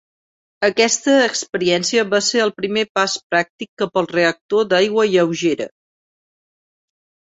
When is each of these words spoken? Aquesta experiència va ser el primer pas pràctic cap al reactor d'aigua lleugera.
Aquesta 0.67 1.13
experiència 1.25 2.07
va 2.15 2.21
ser 2.29 2.43
el 2.47 2.53
primer 2.63 2.87
pas 3.01 3.19
pràctic 3.37 3.73
cap 3.85 4.03
al 4.05 4.11
reactor 4.17 4.69
d'aigua 4.75 5.09
lleugera. 5.17 5.75